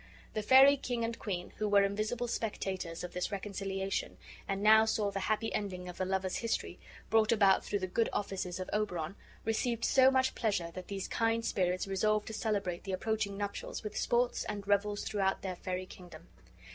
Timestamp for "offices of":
8.11-8.67